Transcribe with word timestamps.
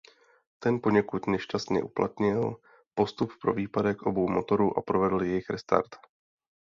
Ten 0.59 0.81
poněkud 0.83 1.27
nešťastně 1.27 1.83
uplatnil 1.83 2.55
postup 2.93 3.33
pro 3.41 3.53
výpadek 3.53 4.01
obou 4.01 4.29
motorů 4.29 4.77
a 4.77 4.81
provedl 4.81 5.23
jejich 5.23 5.49
restart. 5.49 5.95